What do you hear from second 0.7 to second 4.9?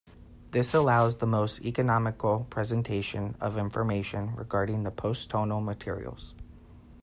allows the most economical presentation of information regarding